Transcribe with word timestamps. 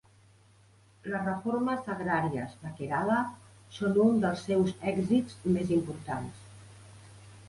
Les 1.11 1.25
reformes 1.25 1.91
agràries 1.95 2.55
de 2.61 2.71
Kerala 2.79 3.17
són 3.75 3.99
un 4.05 4.17
dels 4.23 4.41
seus 4.47 4.73
èxits 4.93 5.37
més 5.59 5.75
importants. 5.77 6.41